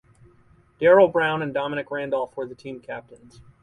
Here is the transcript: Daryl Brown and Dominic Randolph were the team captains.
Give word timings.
Daryl 0.79 1.11
Brown 1.13 1.43
and 1.43 1.53
Dominic 1.53 1.91
Randolph 1.91 2.35
were 2.35 2.47
the 2.47 2.55
team 2.55 2.79
captains. 2.79 3.39